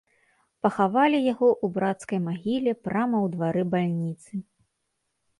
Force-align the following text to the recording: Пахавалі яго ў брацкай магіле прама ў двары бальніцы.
Пахавалі 0.65 1.17
яго 1.33 1.49
ў 1.63 1.75
брацкай 1.75 2.19
магіле 2.27 2.73
прама 2.87 3.17
ў 3.25 3.35
двары 3.35 3.63
бальніцы. 3.75 4.33